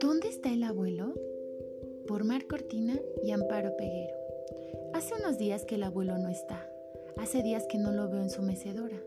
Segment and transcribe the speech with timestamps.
[0.00, 1.14] ¿Dónde está el abuelo?
[2.06, 4.14] Por Mar Cortina y Amparo Peguero.
[4.92, 6.68] Hace unos días que el abuelo no está.
[7.16, 9.02] Hace días que no lo veo en su mecedora.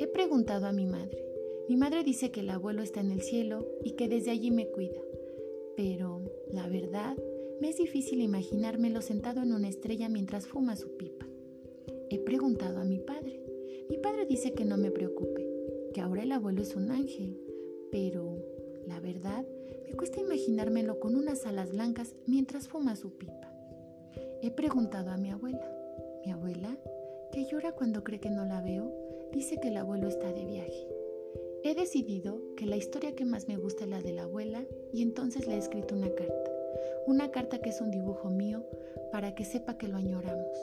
[0.00, 1.24] He preguntado a mi madre.
[1.68, 4.66] Mi madre dice que el abuelo está en el cielo y que desde allí me
[4.66, 5.00] cuida.
[5.76, 7.16] Pero, la verdad,
[7.60, 11.25] me es difícil imaginármelo sentado en una estrella mientras fuma su pipa.
[12.08, 13.42] He preguntado a mi padre.
[13.90, 15.44] Mi padre dice que no me preocupe,
[15.92, 17.36] que ahora el abuelo es un ángel,
[17.90, 18.38] pero
[18.86, 19.44] la verdad
[19.84, 23.52] me cuesta imaginármelo con unas alas blancas mientras fuma su pipa.
[24.40, 25.68] He preguntado a mi abuela.
[26.24, 26.76] Mi abuela,
[27.32, 28.92] que llora cuando cree que no la veo,
[29.32, 30.86] dice que el abuelo está de viaje.
[31.64, 35.02] He decidido que la historia que más me gusta es la de la abuela y
[35.02, 36.52] entonces le he escrito una carta.
[37.08, 38.64] Una carta que es un dibujo mío
[39.10, 40.56] para que sepa que lo añoramos.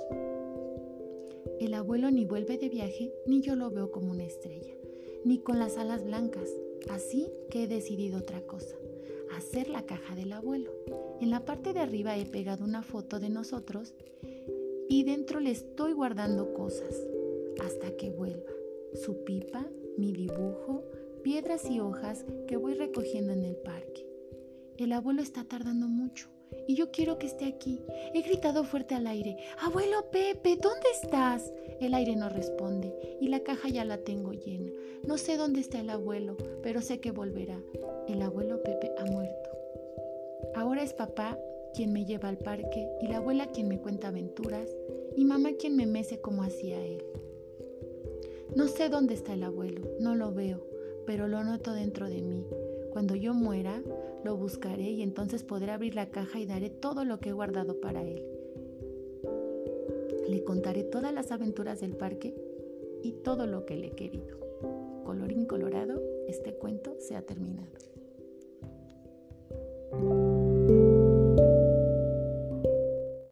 [1.60, 4.74] El abuelo ni vuelve de viaje ni yo lo veo como una estrella,
[5.24, 6.50] ni con las alas blancas,
[6.90, 8.76] así que he decidido otra cosa,
[9.36, 10.72] hacer la caja del abuelo.
[11.22, 13.94] En la parte de arriba he pegado una foto de nosotros
[14.90, 16.96] y dentro le estoy guardando cosas
[17.64, 18.52] hasta que vuelva.
[18.94, 19.66] Su pipa,
[19.98, 20.84] mi dibujo,
[21.24, 24.06] piedras y hojas que voy recogiendo en el parque.
[24.78, 26.33] El abuelo está tardando mucho
[26.68, 27.82] y yo quiero que esté aquí.
[28.14, 31.52] He gritado fuerte al aire, Abuelo Pepe, ¿dónde estás?
[31.80, 34.72] El aire no responde y la caja ya la tengo llena.
[35.06, 37.60] No sé dónde está el abuelo, pero sé que volverá.
[38.08, 39.50] El abuelo Pepe ha muerto.
[40.56, 41.38] Ahora es papá
[41.74, 44.70] quien me lleva al parque y la abuela quien me cuenta aventuras
[45.18, 47.04] y mamá quien me mece como hacía él.
[48.56, 50.66] No sé dónde está el abuelo, no lo veo,
[51.06, 52.46] pero lo noto dentro de mí.
[52.94, 53.82] Cuando yo muera,
[54.24, 57.82] lo buscaré y entonces podré abrir la caja y daré todo lo que he guardado
[57.82, 58.24] para él.
[60.30, 62.36] Le contaré todas las aventuras del parque
[63.02, 64.38] y todo lo que le he querido.
[65.04, 67.93] Colorín colorado, este cuento se ha terminado.